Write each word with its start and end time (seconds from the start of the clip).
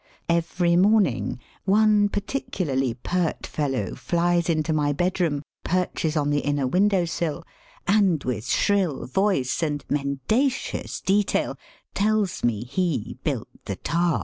281 0.29 0.37
Every 0.37 0.75
morning 0.89 1.39
one 1.65 2.09
particularly 2.09 2.95
pert 2.95 3.45
fellow 3.45 3.93
flies 3.93 4.49
into 4.49 4.73
my 4.73 4.91
bedroom, 4.91 5.43
perches 5.63 6.17
on 6.17 6.31
the 6.31 6.39
inner 6.39 6.65
window 6.65 7.05
sill, 7.05 7.43
and 7.85 8.23
with 8.23 8.47
shrill 8.49 9.05
voice 9.05 9.61
and 9.61 9.85
men 9.91 10.19
dacious 10.27 11.01
detail 11.01 11.55
tells 11.93 12.43
me 12.43 12.63
he 12.63 13.19
built 13.23 13.49
the 13.65 13.75
Taj. 13.75 14.19